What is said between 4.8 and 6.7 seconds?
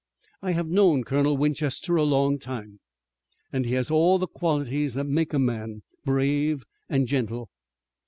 that make a man, brave